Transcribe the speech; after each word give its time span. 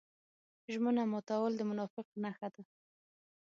ژمنه 0.73 1.03
ماتول 1.11 1.51
د 1.57 1.61
منافق 1.69 2.07
نښه 2.23 2.47
ده. 2.53 2.61